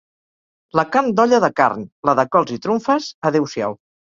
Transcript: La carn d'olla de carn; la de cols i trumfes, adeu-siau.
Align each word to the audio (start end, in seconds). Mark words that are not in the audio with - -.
La 0.79 0.85
carn 0.95 1.11
d'olla 1.19 1.41
de 1.45 1.51
carn; 1.61 1.85
la 2.11 2.17
de 2.21 2.27
cols 2.37 2.57
i 2.59 2.61
trumfes, 2.67 3.13
adeu-siau. 3.33 3.79